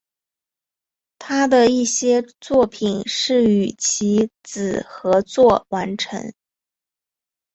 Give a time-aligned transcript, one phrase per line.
[1.19, 6.33] 他的一些作品是与其子合作完成。